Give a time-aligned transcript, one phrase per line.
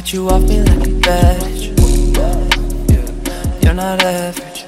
[0.00, 1.64] get you off me like a badge.
[3.62, 4.64] You're not average.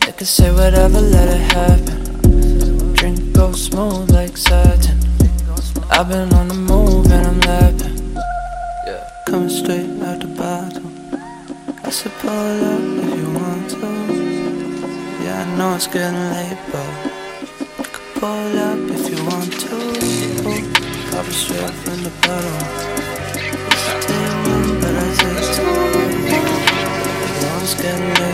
[0.00, 2.92] They can say whatever, let it happen.
[2.94, 4.98] Drink go smooth like satin.
[5.90, 7.98] I've been on the move and I'm lapping.
[9.26, 10.88] Coming straight out the bottle.
[11.82, 13.88] I should pull up if you want to.
[15.24, 16.90] Yeah, I know it's getting late, but
[17.78, 19.76] you could pull up if you want to.
[21.10, 22.83] Pop straight from the bottle.
[27.86, 28.33] I know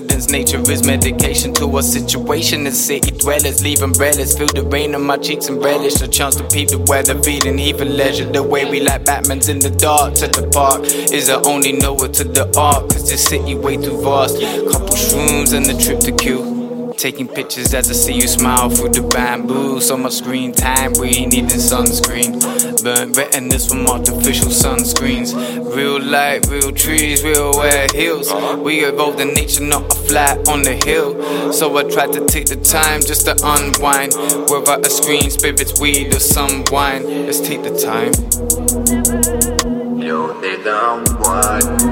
[0.00, 2.64] nature is medication to our situation.
[2.64, 6.36] The city dwellers leave umbrellas, feel the rain on my cheeks and relish a chance
[6.36, 8.30] to peep the weather, feeling even leisure.
[8.30, 12.08] The way we like Batman's in the dark to the park is the only nowhere
[12.08, 12.90] to the art.
[12.90, 14.40] Cause this city way too vast.
[14.40, 16.94] Couple shrooms and the trip to Kew.
[16.96, 19.80] Taking pictures as I see you smile through the bamboo.
[19.80, 22.65] So much screen time, we ain't needing sunscreen.
[22.86, 25.34] Burnt this from artificial sunscreens.
[25.74, 28.32] Real light, real trees, real wet hills.
[28.62, 31.52] We evolved in nature, not a flat on the hill.
[31.52, 34.14] So I tried to take the time just to unwind.
[34.48, 37.26] Without a screen, spirits, weed, or some wine.
[37.26, 38.12] Let's take the time.
[40.00, 41.85] Yo, they down, what?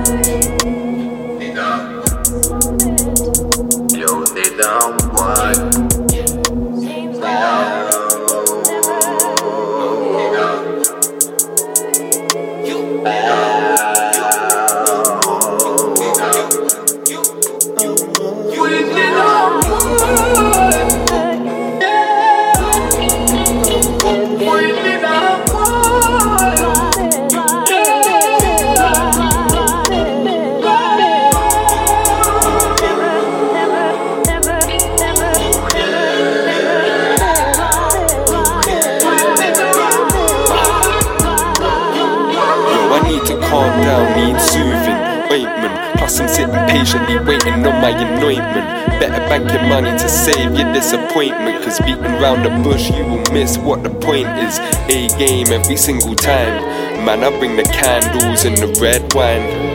[51.05, 51.64] Disappointment.
[51.64, 54.59] Cause beating round the bush, you will miss what the point is.
[54.88, 57.05] A game every single time.
[57.05, 59.75] Man, I bring the candles and the red wine.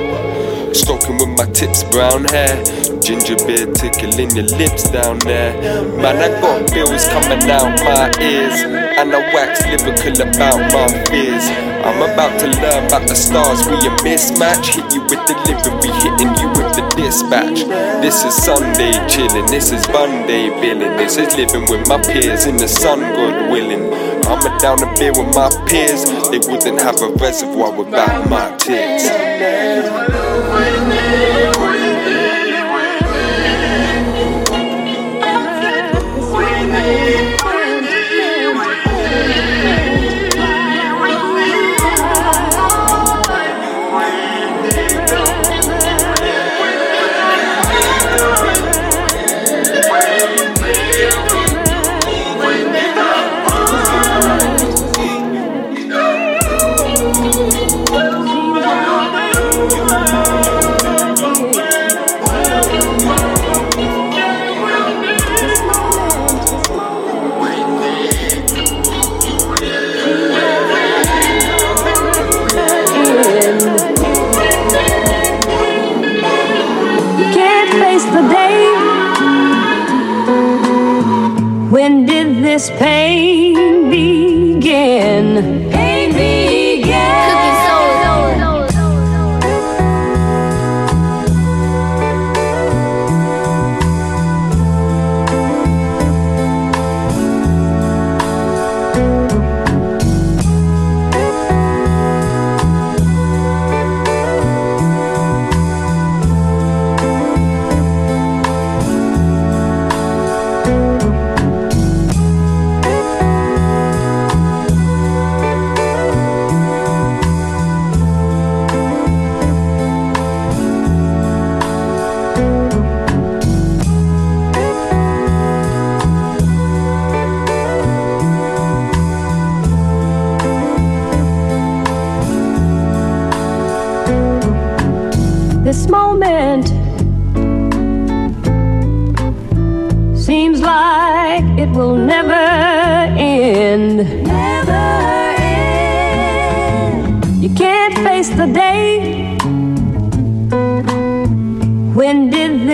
[0.74, 2.64] Stroking with my tips, brown hair.
[3.02, 5.54] Ginger beer tickling your lips down there.
[5.98, 8.62] Man, I got bills coming out my ears.
[9.00, 11.46] And I wax lyrical about my fears.
[11.80, 14.76] I'm about to learn about the stars, we a mismatch.
[14.76, 17.60] Hit you with delivery, hitting you with dispatch.
[18.02, 20.98] This is Sunday chilling, this is Monday billing.
[20.98, 23.94] This is living with my peers in the sun, God willing.
[24.26, 26.04] I'm a down a beer with my peers.
[26.30, 29.08] They wouldn't have a reservoir without my tears.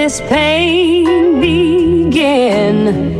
[0.05, 3.14] this pain begin?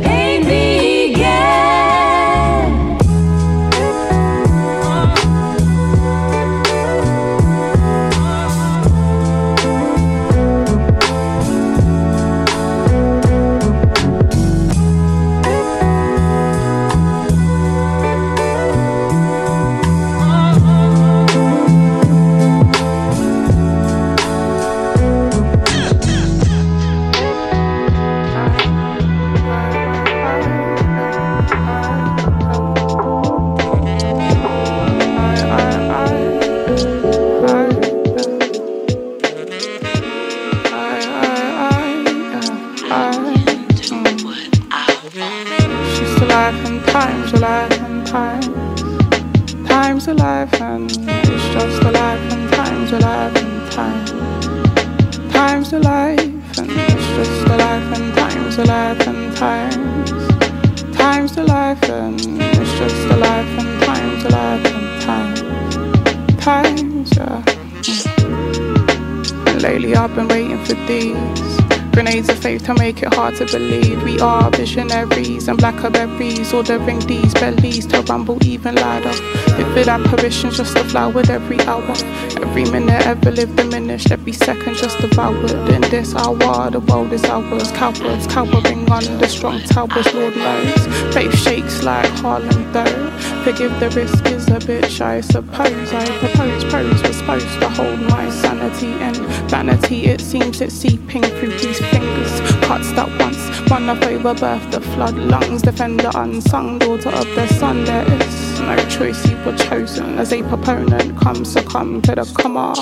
[73.36, 79.12] To believe we are visionaries and blackberries, ordering these bellies to rumble even louder.
[79.56, 81.94] Vivid apparitions just to with every hour.
[82.40, 85.50] Every minute ever lived diminished, every second just devoured.
[85.68, 87.70] In this hour, the world is ours.
[87.72, 90.86] Cowards cowering under strong towers, Lord knows.
[91.14, 93.10] Faith shakes like Harlem, though.
[93.44, 95.92] Forgive the risk is a bitch, I suppose.
[95.92, 99.16] I propose, pros was supposed to hold my sanity and
[99.50, 100.06] vanity.
[100.06, 102.25] It seems it's seeping through these fingers.
[102.66, 105.62] Cuts that once run up over birth, the flood lungs.
[105.62, 107.84] Defend the unsung daughter of the sun.
[107.84, 111.16] There is no choice, you were chosen as a proponent.
[111.18, 112.76] Come succumb to the come up.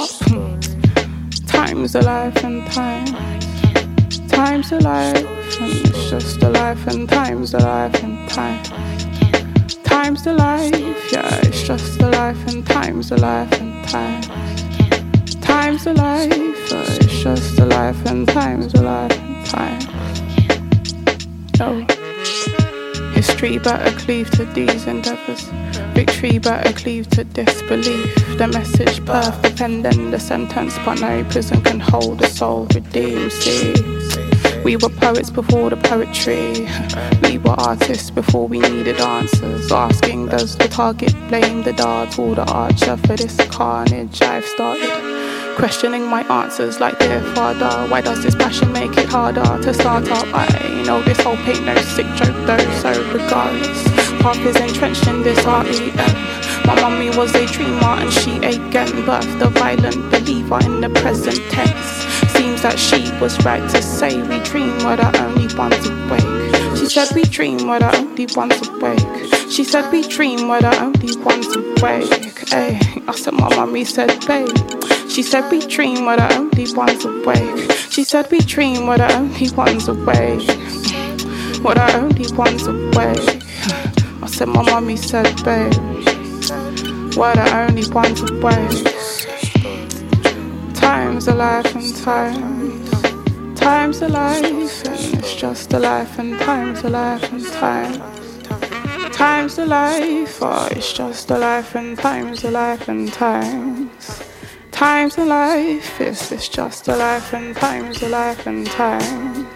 [1.47, 3.07] Time's a life and time.
[4.29, 8.63] Time's a life, and it's just a life, and time's a life and time.
[9.85, 14.23] Time's life, yeah, it's just a life, and time's a life and time.
[15.41, 19.24] Time's a life, it's just a life, and time's a life, and
[21.59, 21.87] No.
[21.87, 21.87] Oh.
[23.13, 25.49] History better cleave to these endeavors.
[25.95, 28.15] Victory better cleave to disbelief.
[28.39, 33.33] The message birth dependent, the sentence, but no prison can hold the soul redeemed.
[33.33, 33.75] See.
[34.65, 36.67] We were poets before the poetry.
[37.23, 39.71] We were artists before we needed answers.
[39.71, 45.14] Asking, does the target blame the dart or the archer for this carnage I've started?
[45.57, 47.89] Questioning my answers like dear father.
[47.89, 50.27] Why does this passion make it harder to start up?
[50.33, 53.85] I know this whole paint no sick joke though, so regardless.
[54.21, 55.65] Path is entrenched in this REM.
[56.67, 61.39] My mummy was a dreamer and she again birthed the violent believer in the present
[61.51, 62.05] tense
[62.37, 66.77] seems that she was right to say we dream we're the only ones awake.
[66.77, 69.51] She said we dream we're the only ones awake.
[69.51, 72.49] She said we dream we're the only ones awake.
[72.49, 74.94] Hey, I said my mommy said babe.
[75.09, 77.71] She said we dream we're the only ones awake.
[77.91, 80.49] She said we dream we're the only ones awake.
[81.63, 83.43] We're the only ones awake.
[84.23, 85.73] I said my mommy said babe.
[87.17, 88.95] We're the only ones awake.
[90.75, 93.55] Time's a life and time.
[93.55, 98.03] Time's a life and it's just a life and time's a life and time.
[99.13, 104.34] Time's a life, oh, it's just a life and time's a life and times.
[104.75, 109.47] Time's a life, it's, it's just a life and time's a life and times.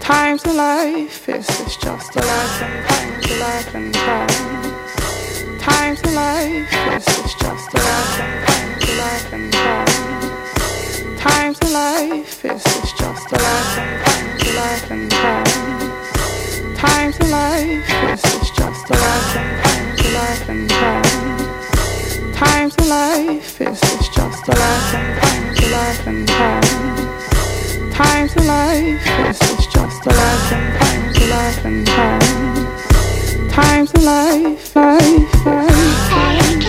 [0.00, 5.62] Time's a life, it's, it's just a life and time's a life and times.
[5.62, 11.18] Time's a life, it's, it's just a life and time's a life and times.
[11.18, 16.76] Time's a life, it's, it's just a life and time's a life and time.
[16.76, 21.43] Time's a life, it's, it's just a life and time's a life and time.
[22.34, 27.92] Time's a life, it's, it's just a life and time's a life and time.
[27.92, 33.48] Time's a life, it's, it's just a life and time's a life and time.
[33.50, 36.63] Time's a life, life, life.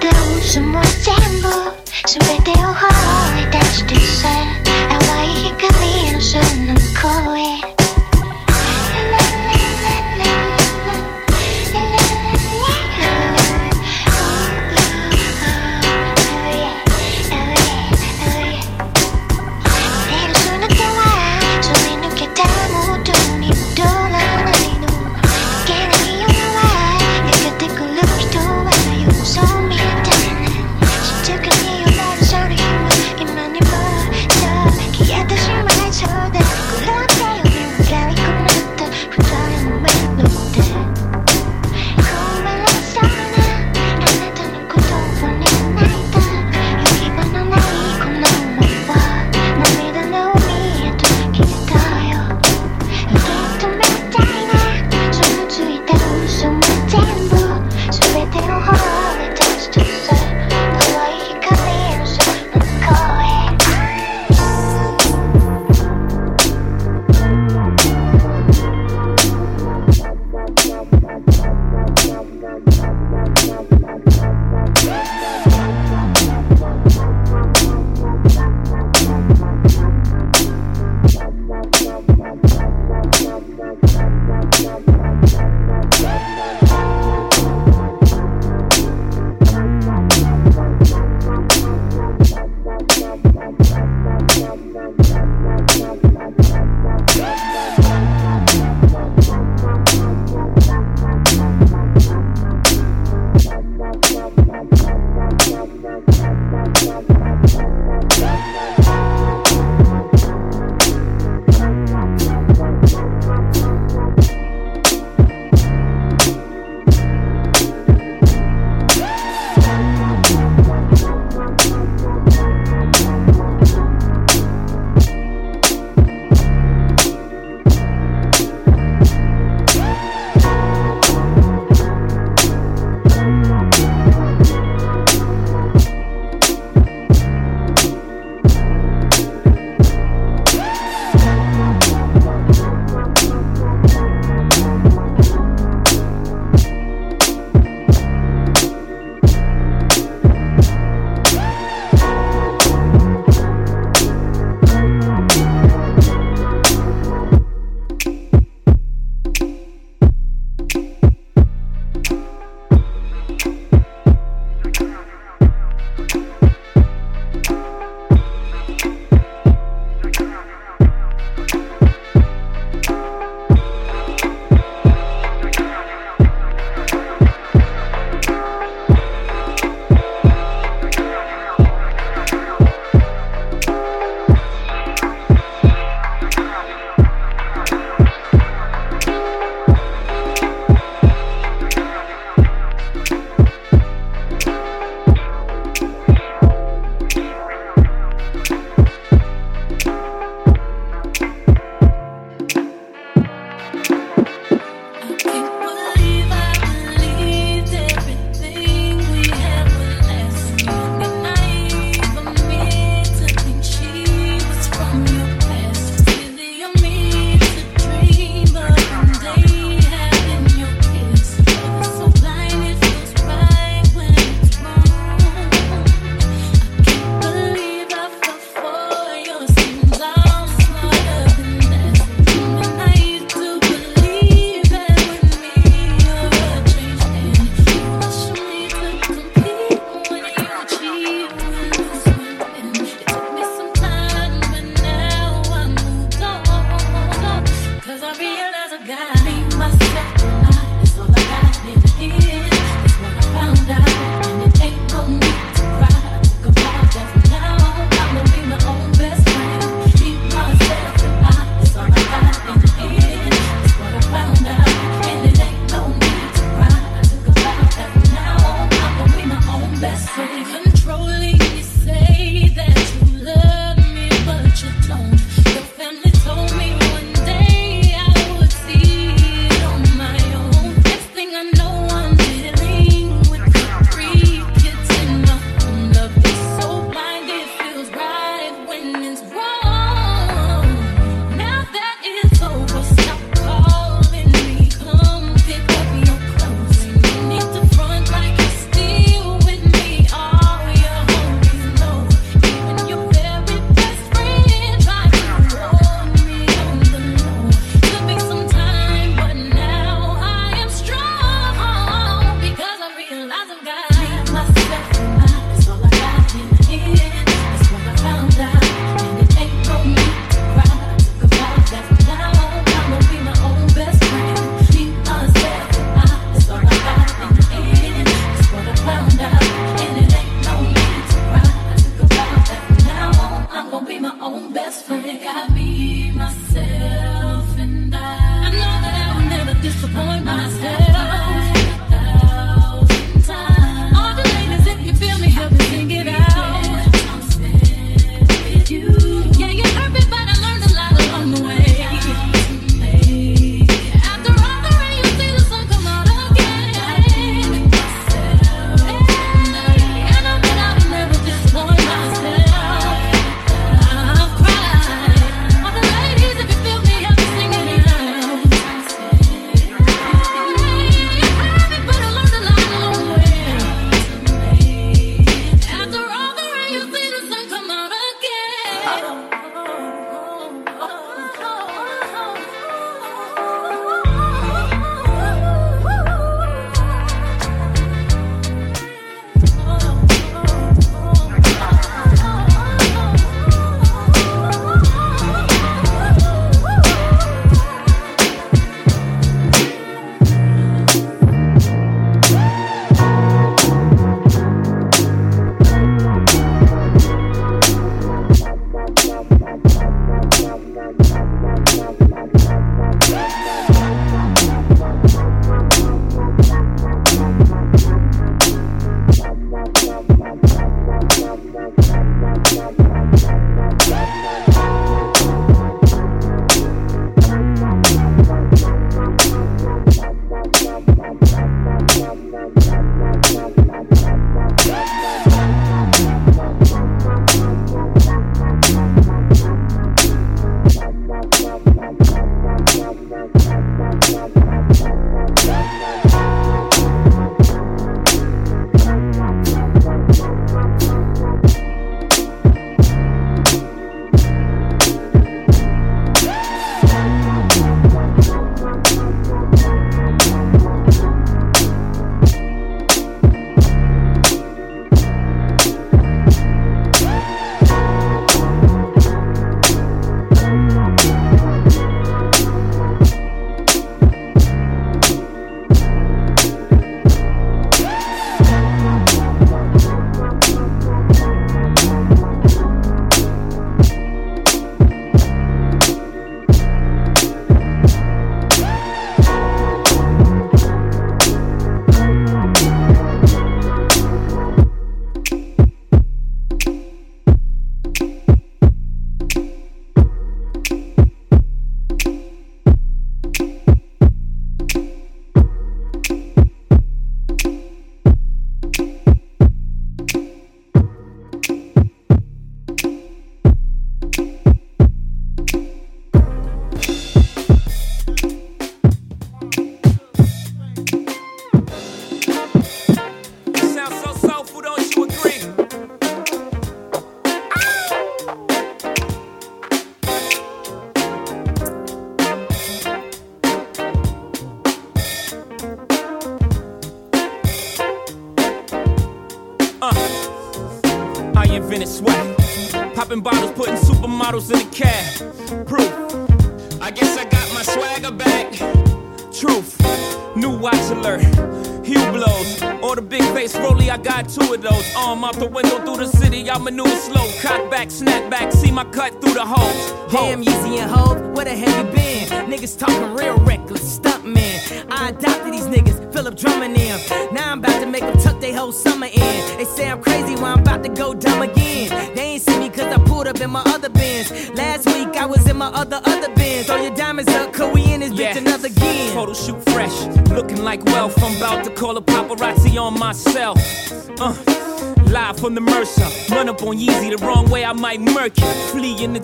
[0.00, 0.12] 全
[1.40, 1.48] 部，
[2.06, 2.88] すべてを抱
[3.40, 4.28] いた人生、
[4.88, 6.85] 淡い光の瞬間。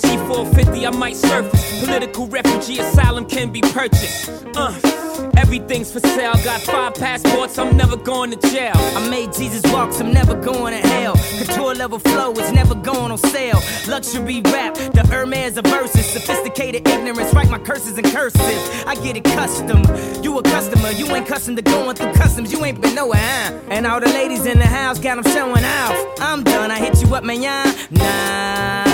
[0.03, 1.81] G450, I might surface.
[1.85, 4.31] Political refugee asylum can be purchased.
[4.57, 4.93] Uh.
[5.37, 6.35] Everything's for sale.
[6.45, 8.73] Got five passports, I'm never going to jail.
[8.75, 11.15] I made Jesus walks, I'm never going to hell.
[11.39, 13.61] Couture level flow is never going on sale.
[13.89, 16.07] Luxury rap, the Hermes of verses.
[16.07, 18.87] Sophisticated ignorance, write my curses in cursive.
[18.87, 19.83] I get it custom.
[20.23, 22.53] You a customer, you ain't custom to going through customs.
[22.53, 23.61] You ain't been nowhere, huh?
[23.69, 26.21] And all the ladies in the house got them showing off.
[26.21, 27.43] I'm done, I hit you up, man,
[27.91, 28.92] Nah.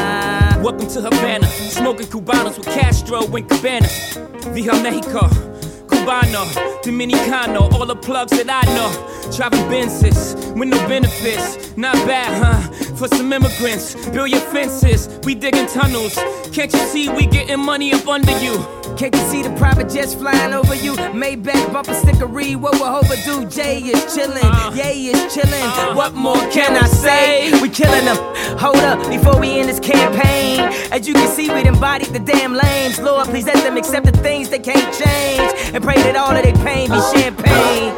[0.68, 4.18] Welcome to Havana, smoking Cubanos with Castro and Cabanas.
[4.52, 5.20] Via Mexico.
[5.86, 6.44] Cubano,
[6.82, 9.32] Dominicano, all the plugs that I know.
[9.34, 11.74] Driving Benzes with no benefits.
[11.78, 12.60] Not bad, huh?
[12.96, 15.08] For some immigrants, build your fences.
[15.24, 16.16] We digging tunnels.
[16.52, 18.77] Can't you see we getting money up under you?
[18.98, 20.94] Can't you see the private jets flying over you?
[21.14, 23.48] Maybach bumper stickery, what will Hova do?
[23.48, 25.62] Jay is chillin', uh, Yay is chillin'.
[25.62, 27.52] Uh, what more can I say?
[27.62, 28.16] We killin' them.
[28.58, 30.62] Hold up, before we end this campaign.
[30.90, 32.98] As you can see, we embodied the damn lames.
[32.98, 35.52] Lord, please let them accept the things they can't change.
[35.72, 37.94] And pray that all of their pain be champagne.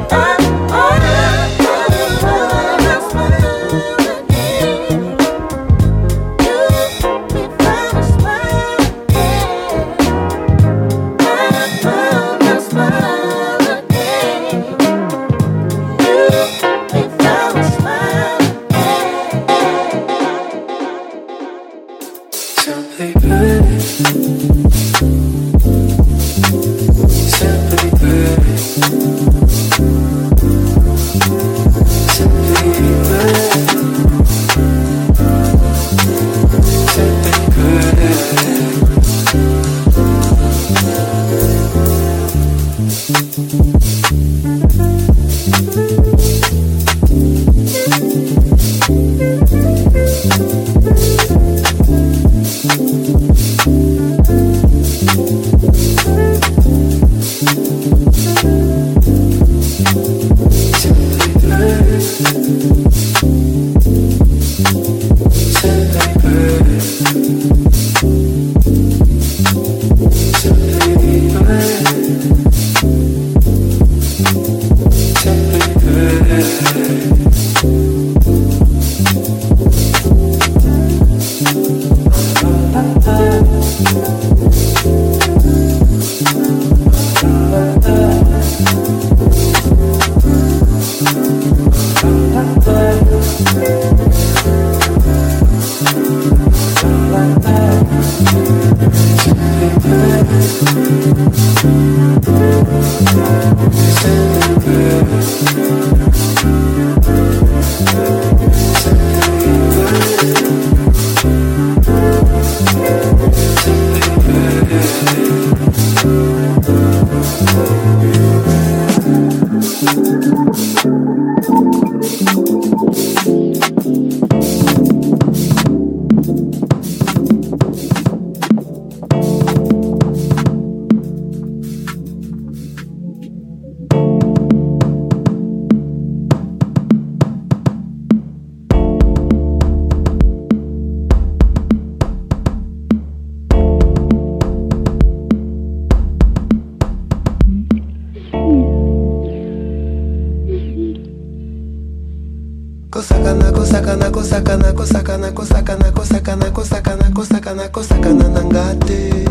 [154.31, 159.27] nakosakana kosakana kosakana kosakana kosakana kosakana kosakana na nga te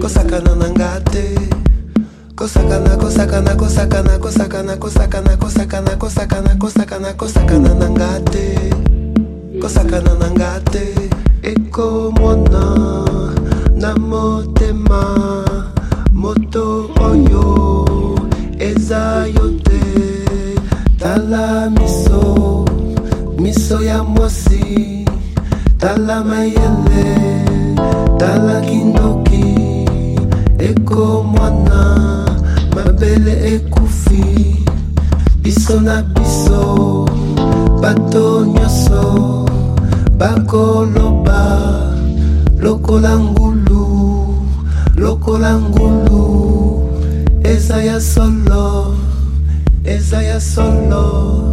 [0.00, 1.36] kosakana na nga te
[2.34, 8.72] kosakana kosakana kosakana kosakana kosakana kosakana kosakana kosakana kosakana na nga te
[9.60, 11.10] kosakana na nga te
[11.42, 12.64] ekomona
[13.76, 15.35] na motema
[23.86, 25.04] ya mwasi
[25.78, 27.06] tala mayele
[28.18, 29.44] tala kindoki
[30.58, 31.82] eko mwana
[32.74, 34.56] mabele ekufi
[35.42, 37.06] biso na biso
[37.80, 39.46] bato nyonso
[40.18, 41.42] bakoloba
[42.58, 43.86] lokola ngulu
[44.96, 46.26] lokola ngulu
[47.42, 48.96] eza ya solo
[49.84, 51.45] eza ya solo.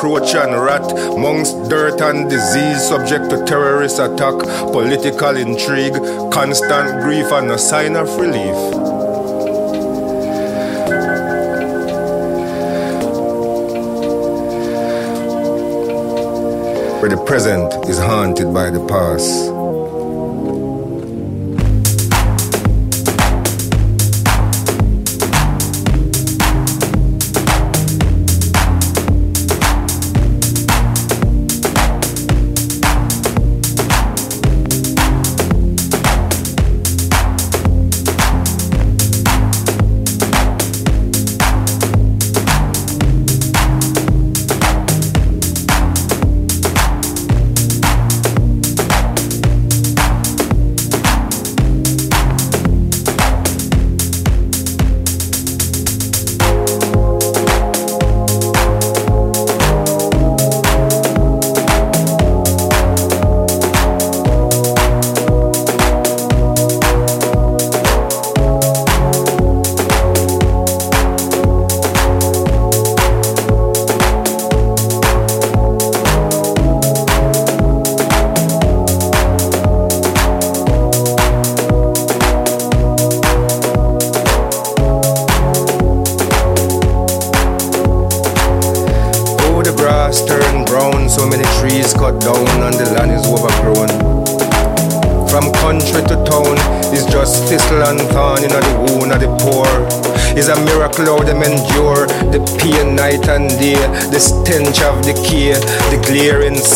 [0.00, 4.38] Cockroach and rat, amongst dirt and disease, subject to terrorist attack,
[4.72, 5.92] political intrigue,
[6.32, 8.56] constant grief, and a sign of relief.
[17.00, 19.49] Where the present is haunted by the past.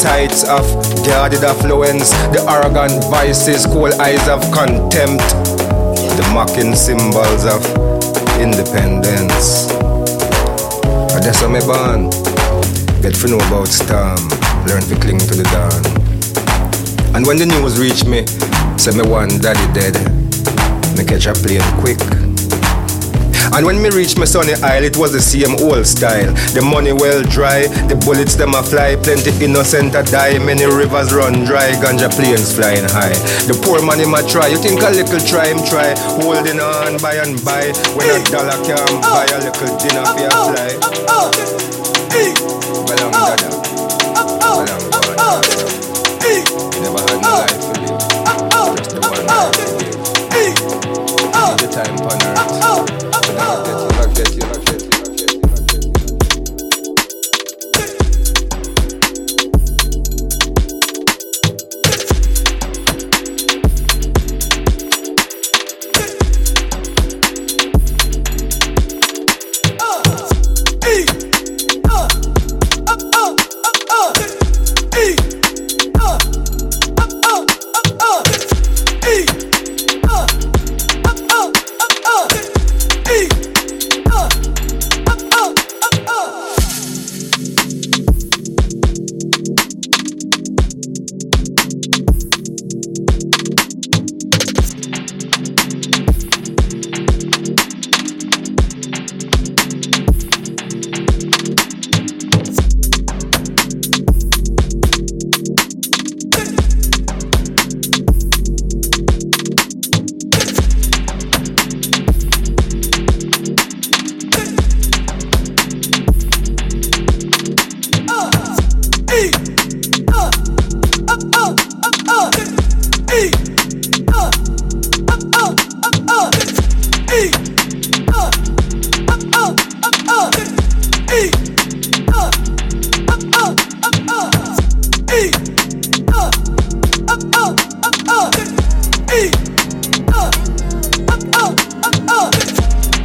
[0.05, 0.65] Sights of
[1.07, 5.25] guarded affluence, the arrogant vices, cold eyes of contempt,
[6.19, 7.65] the mocking symbols of
[8.39, 9.73] independence.
[11.13, 12.11] But that's how me born.
[13.03, 14.21] Get to know about storm,
[14.67, 15.83] learn to cling to the dawn.
[17.15, 18.27] And when the news reached me,
[18.77, 19.95] say me one daddy dead,
[20.97, 22.24] me catch a plane quick.
[23.55, 26.35] And when me reach my sunny isle, it was the same old style.
[26.59, 31.15] The money well dry, the bullets them a fly, plenty innocent a die, many rivers
[31.15, 33.15] run dry, ganja planes flying high.
[33.47, 36.99] The poor man him a try, you think a little try him try, holding on
[36.99, 37.71] by and by.
[37.95, 39.23] When a dollar can oh.
[39.23, 40.75] buy a little dinner oh, for a oh, fly.
[42.91, 43.55] Balang dada,
[44.19, 45.47] balang God.
[46.83, 48.03] Never had no life to live,
[48.83, 49.95] just the one life to live.
[51.55, 52.34] The time
[53.15, 53.94] on earth.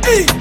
[0.10, 0.39] Hey!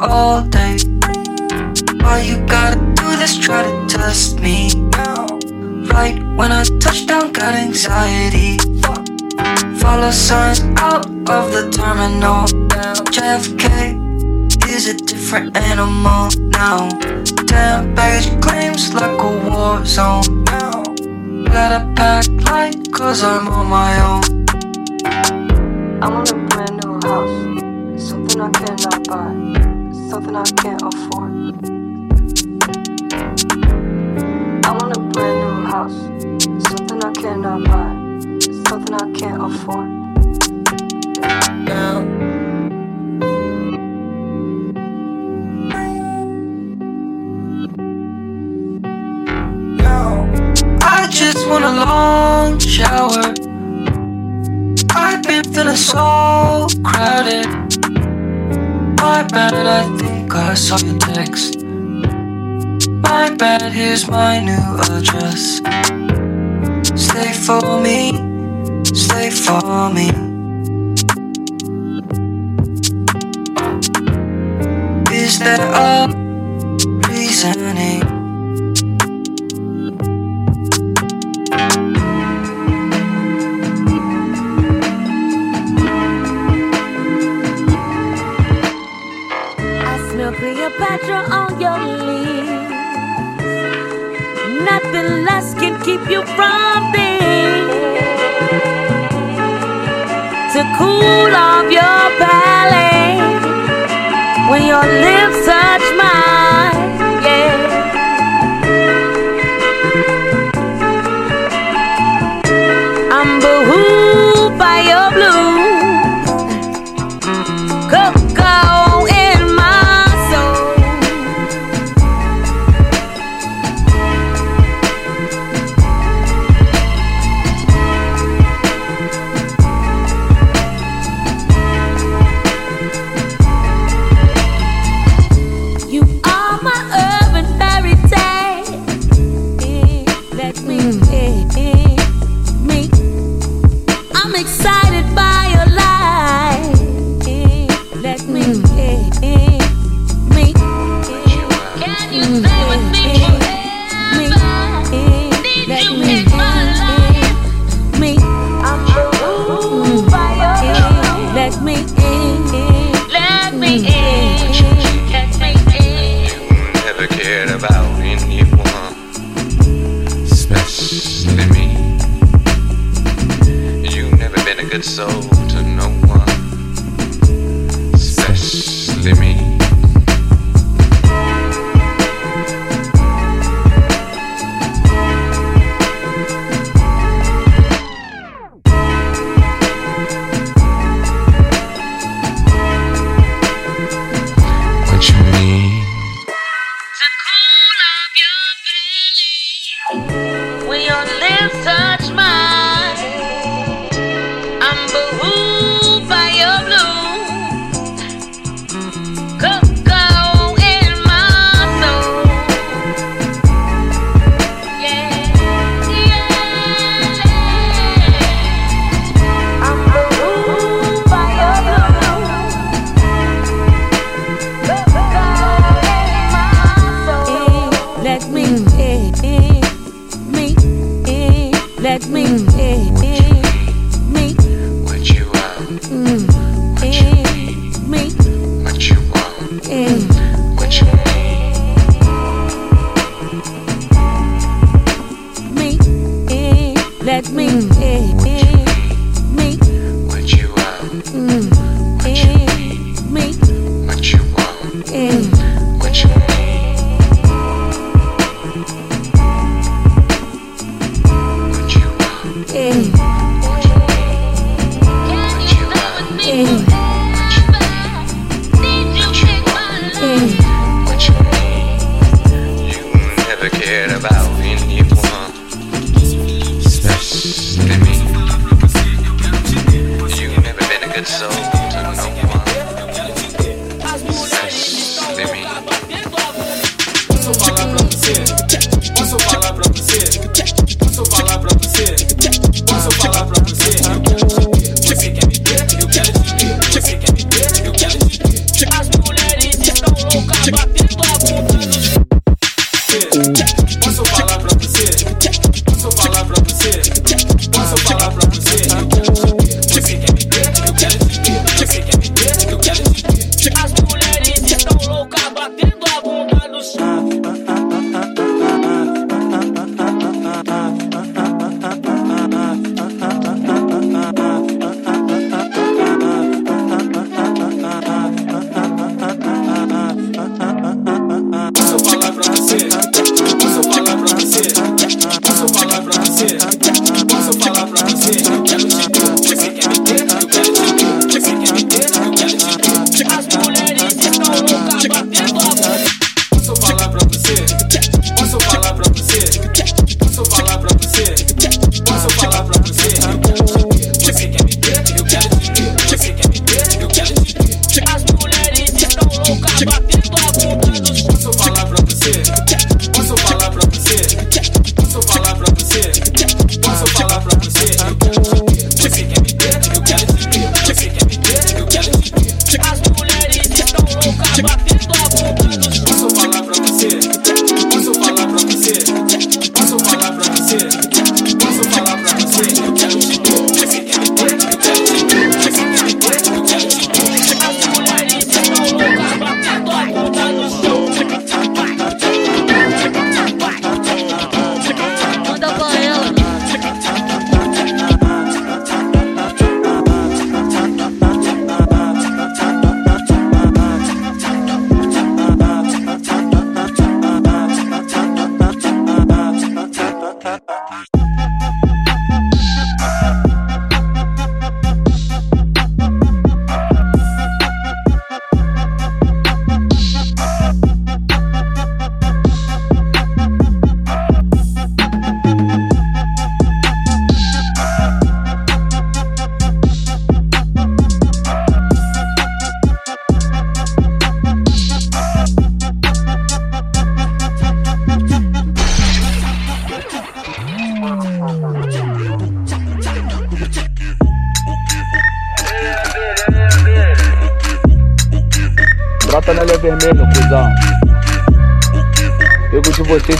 [0.00, 0.78] all day.
[2.00, 3.36] Why you gotta do this?
[3.38, 4.70] Try to test me.
[4.96, 5.26] now.
[5.92, 8.56] Right when I touch down, got anxiety.
[9.80, 12.46] Follow signs out of the terminal.
[13.14, 16.88] JFK is a different animal now.
[17.46, 20.44] Damn baggage claims like a war zone.
[21.44, 24.24] Let it pack light, cause I'm on my own.
[26.02, 28.08] I'm a brand new house.
[28.08, 28.99] Something I cannot
[30.20, 31.32] something I can't afford.
[34.66, 35.98] I want a brand new house,
[36.68, 37.92] something I cannot buy,
[38.68, 39.88] something I can't afford.
[41.64, 42.02] Now.
[49.76, 50.30] now.
[50.82, 53.34] I just want a long shower.
[54.94, 57.70] I've been feeling so crowded
[59.00, 59.89] my bed, I
[60.32, 61.60] I saw your text.
[63.02, 65.58] My bad, here's my new address.
[66.94, 68.12] Stay for me,
[68.94, 70.29] stay for me.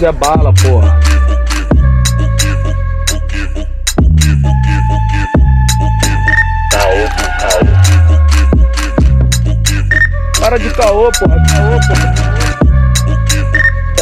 [0.01, 0.98] nós é bala, porra.
[10.40, 11.36] Para de caô, porra.
[11.52, 12.31] Caô, porra.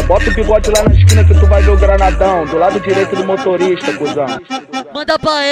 [0.06, 3.14] Bota o bigode lá na esquina que tu vai ver o granadão, do lado direito
[3.14, 4.40] do motorista, cuzão.
[4.94, 5.44] Manda pra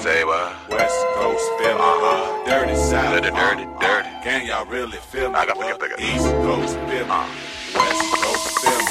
[0.00, 0.14] Philly.
[0.14, 0.70] Say what?
[0.70, 1.72] West Coast Philly.
[1.72, 2.44] Uh-huh.
[2.46, 3.14] Dirty South.
[3.14, 3.54] Dirty, uh-huh.
[3.54, 4.08] dirty, dirty.
[4.22, 5.36] Can y'all really feel me?
[5.36, 7.00] I got to get East Coast Philly.
[7.00, 7.28] Uh-huh.
[7.74, 8.84] West Coast Philly.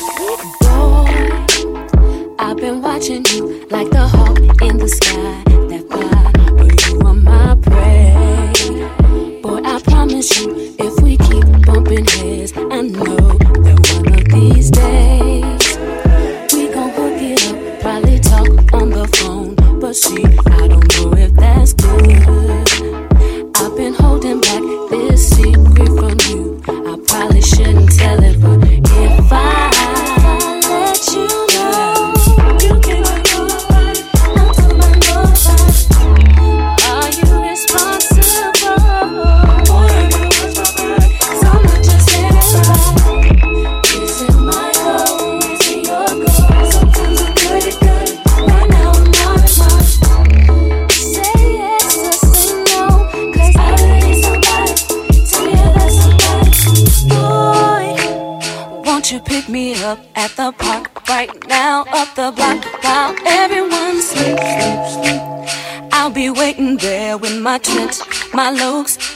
[0.61, 5.43] Boy, I've been watching you like the hawk in the sky.
[5.69, 9.41] That fly, but you are my prey.
[9.41, 11.02] Boy, I promise you, if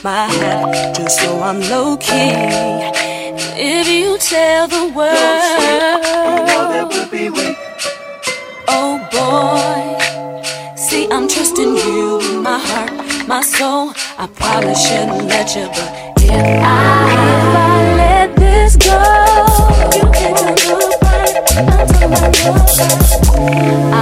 [0.08, 2.32] my hat just so I'm low key.
[3.76, 6.00] If you tell the world,
[8.76, 9.82] oh boy,
[10.76, 12.92] see I'm trusting you with my heart,
[13.28, 13.92] my soul.
[14.22, 15.90] I probably shouldn't let you, but
[16.24, 16.88] if I
[17.26, 18.98] if I let this go,
[19.98, 21.34] you can do right.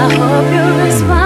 [0.00, 1.25] I hope you respond.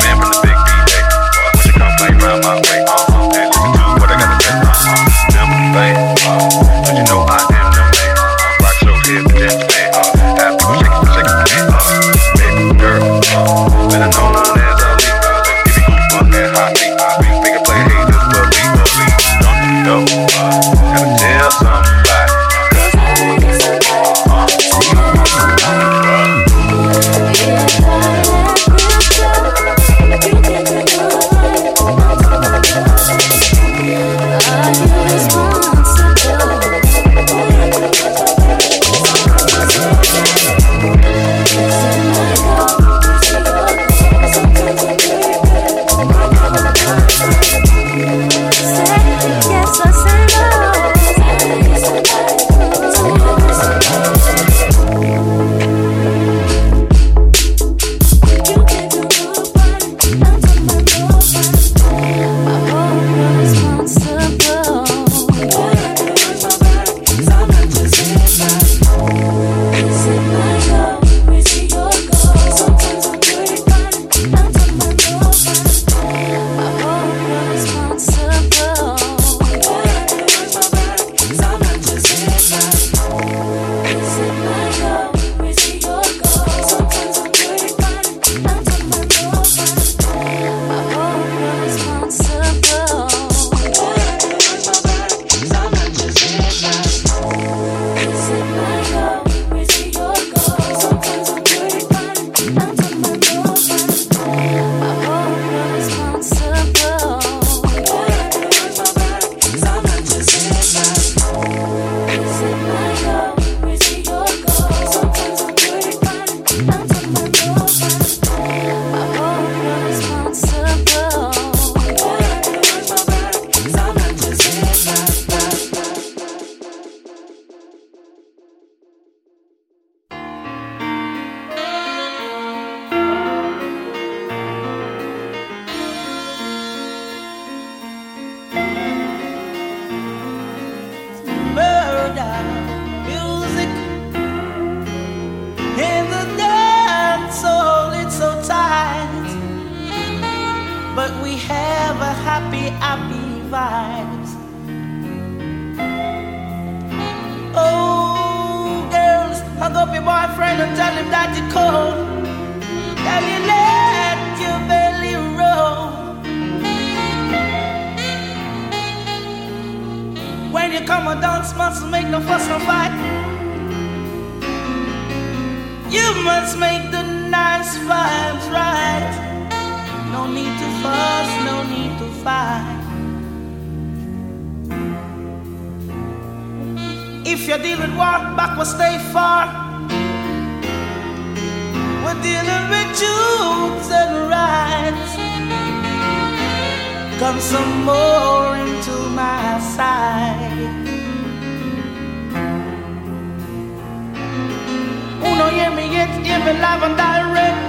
[206.01, 207.61] it's even live and direct.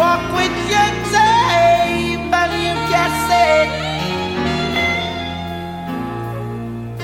[0.00, 3.72] Walk with your tape and you cassette.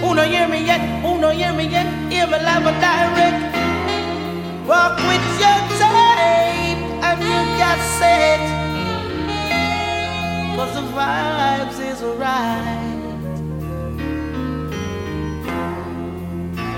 [0.00, 0.82] Who don't hear me yet?
[1.02, 1.88] Who don't hear me yet?
[2.18, 3.40] Even live and direct.
[4.70, 8.46] Walk with your tape and you cassette.
[10.56, 13.00] Cause the vibes is right.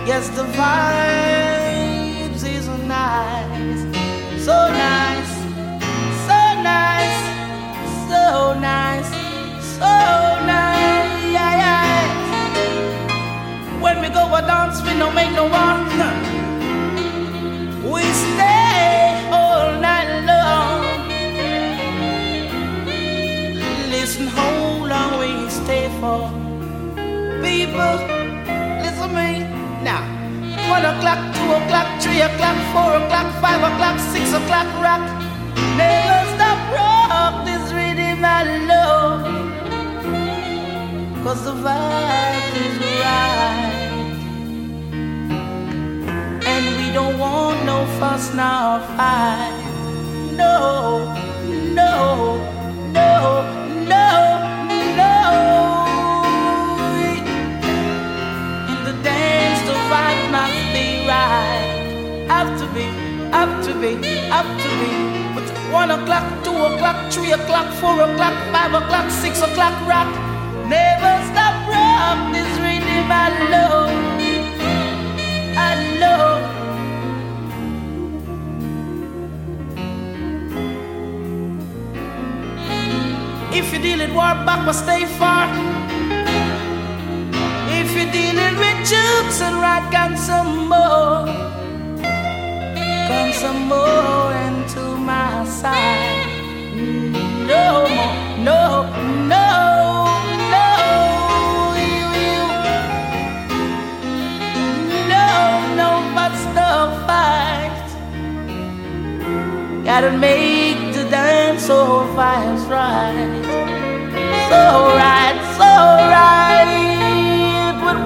[0.09, 1.66] Yes, the vibes
[3.07, 5.33] so nice,
[6.27, 6.39] so
[6.73, 7.19] nice,
[8.09, 9.11] so nice,
[9.79, 9.93] so
[10.53, 11.11] nice.
[11.37, 12.01] Yeah, yeah.
[13.81, 15.87] When we go a dance, we don't make no one.
[17.93, 20.83] We stay all night long.
[23.93, 26.29] Listen, how long we stay for
[27.41, 28.16] people
[30.69, 35.03] one o'clock, two o'clock, three o'clock, four o'clock, five o'clock, six o'clock, rock.
[35.77, 39.23] Never stop rock this rhythm I love.
[41.23, 43.77] Cause the vibe is right.
[46.53, 49.55] And we don't want no fuss now fight.
[50.37, 51.15] No,
[51.75, 52.56] no.
[63.33, 63.97] Up to me,
[64.31, 64.91] up to me.
[65.35, 70.09] But one o'clock, two o'clock, three o'clock, four o'clock, five o'clock, six o'clock, rock.
[70.69, 73.89] Never stop rock this rhythm I know,
[75.57, 75.71] I
[76.01, 76.57] know.
[83.53, 85.49] If you deal with war back, but stay far.
[87.69, 91.56] If you're dealing with jukes and rock and some more
[93.09, 96.27] come some more into my side.
[97.53, 98.17] No more,
[98.49, 98.61] no,
[99.35, 99.49] no,
[100.55, 100.67] no,
[101.93, 102.41] you,
[105.15, 105.29] no,
[105.81, 106.73] no, but no
[107.07, 107.89] fight.
[109.85, 111.79] Gotta make the dance so
[112.17, 113.45] fires right,
[114.51, 114.63] so
[115.03, 115.71] right, so
[116.17, 116.76] right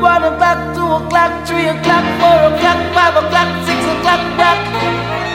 [0.01, 5.30] one o'clock, two o'clock, three o'clock, four o'clock, five o'clock, six o'clock, rock.